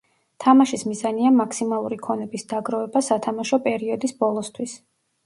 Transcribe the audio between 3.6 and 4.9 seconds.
პერიოდის ბოლოსთვის.